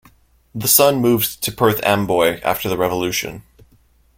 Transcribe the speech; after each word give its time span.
The 0.55 0.67
son 0.67 0.95
moved 0.95 1.43
to 1.43 1.51
Perth 1.51 1.79
Amboy 1.83 2.39
after 2.41 2.67
the 2.67 2.75
Revolution. 2.75 3.43